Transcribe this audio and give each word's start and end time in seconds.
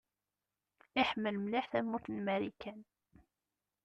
Iḥemmel 1.01 1.35
mliḥ 1.39 1.65
tamurt 1.71 2.05
n 2.09 2.17
Marikan. 2.25 2.79